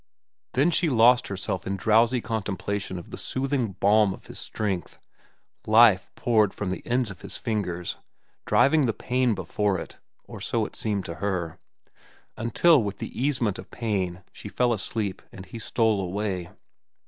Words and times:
Then 0.53 0.71
she 0.71 0.89
lost 0.89 1.27
herself 1.27 1.67
in 1.67 1.77
drowsy 1.77 2.21
contemplation 2.21 2.97
of 2.97 3.11
the 3.11 3.19
soothing 3.19 3.73
balm 3.73 4.15
of 4.15 4.25
his 4.25 4.39
strength: 4.39 4.97
Life 5.67 6.09
poured 6.15 6.55
from 6.55 6.71
the 6.71 6.83
ends 6.87 7.11
of 7.11 7.21
his 7.21 7.37
fingers, 7.37 7.97
driving 8.47 8.87
the 8.87 8.93
pain 8.95 9.35
before 9.35 9.77
it, 9.79 9.97
or 10.23 10.41
so 10.41 10.65
it 10.65 10.75
seemed 10.75 11.05
to 11.05 11.15
her, 11.21 11.59
until 12.35 12.81
with 12.81 12.97
the 12.97 13.15
easement 13.15 13.59
of 13.59 13.69
pain, 13.69 14.23
she 14.31 14.49
fell 14.49 14.73
asleep 14.73 15.21
and 15.31 15.45
he 15.45 15.59
stole 15.59 16.01
away. 16.01 16.49